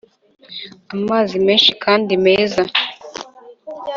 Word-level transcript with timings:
amazi 0.95 1.35
menshi 1.47 1.71
kandi 1.83 2.11
meza 2.25 2.61